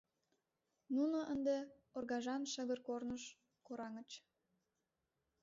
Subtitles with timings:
[0.95, 1.57] Нуно ынде
[1.97, 3.23] оргажан шыгыр корныш
[3.65, 4.11] кораҥыч.